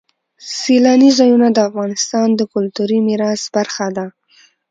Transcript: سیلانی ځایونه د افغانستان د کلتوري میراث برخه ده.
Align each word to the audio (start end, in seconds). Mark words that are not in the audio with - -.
سیلانی 0.59 1.09
ځایونه 1.19 1.47
د 1.51 1.57
افغانستان 1.69 2.27
د 2.35 2.41
کلتوري 2.53 2.99
میراث 3.07 3.41
برخه 3.55 3.87
ده. 3.97 4.05